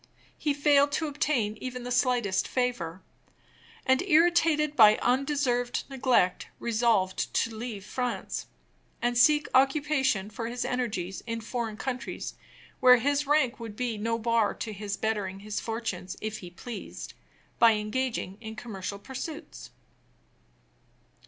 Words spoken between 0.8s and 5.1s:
to obtain even the slightest favor; and, irritated by